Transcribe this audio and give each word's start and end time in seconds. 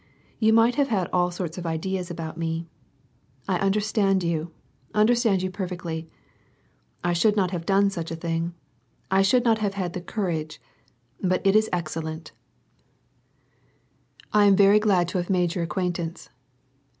You 0.39 0.51
might 0.51 0.73
have 0.81 0.87
had 0.87 1.07
all 1.13 1.29
sorts 1.29 1.59
of 1.59 1.67
ideas 1.67 2.09
about 2.09 2.35
me. 2.35 2.67
I 3.47 3.59
understand 3.59 4.23
you, 4.23 4.51
under 4.95 5.13
stand 5.13 5.43
you 5.43 5.51
perfectly. 5.51 6.09
I 7.03 7.13
should 7.13 7.35
not 7.35 7.51
have 7.51 7.67
done 7.67 7.91
such 7.91 8.09
a 8.09 8.15
thing, 8.15 8.55
I 9.11 9.21
should 9.21 9.45
not 9.45 9.59
have 9.59 9.75
had 9.75 9.93
the 9.93 10.01
courage, 10.01 10.59
but 11.21 11.45
it 11.45 11.55
is 11.55 11.69
excellent. 11.71 12.31
I 14.33 14.45
am 14.45 14.53
64 14.53 14.53
^aA 14.53 14.53
and 14.53 14.57
peace, 14.57 14.63
very 14.65 14.79
glad 14.79 15.07
to 15.09 15.17
have 15.19 15.29
made 15.29 15.53
your 15.53 15.63
acquaintance. 15.65 16.29